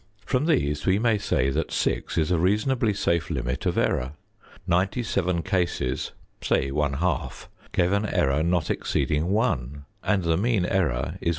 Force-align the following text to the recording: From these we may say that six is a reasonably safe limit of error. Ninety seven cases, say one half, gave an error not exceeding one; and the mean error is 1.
From 0.25 0.47
these 0.47 0.87
we 0.87 0.97
may 0.97 1.19
say 1.19 1.51
that 1.51 1.71
six 1.71 2.17
is 2.17 2.31
a 2.31 2.39
reasonably 2.39 2.91
safe 2.91 3.29
limit 3.29 3.67
of 3.67 3.77
error. 3.77 4.13
Ninety 4.65 5.03
seven 5.03 5.43
cases, 5.43 6.13
say 6.41 6.71
one 6.71 6.93
half, 6.93 7.47
gave 7.71 7.91
an 7.91 8.07
error 8.07 8.41
not 8.41 8.71
exceeding 8.71 9.27
one; 9.29 9.85
and 10.01 10.23
the 10.23 10.37
mean 10.37 10.65
error 10.65 11.19
is 11.21 11.27
1. 11.27 11.29